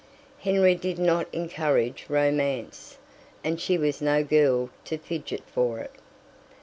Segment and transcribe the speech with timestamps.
[0.39, 2.97] Henry did not encourage romance,
[3.43, 5.91] and she was no girl to fidget for it.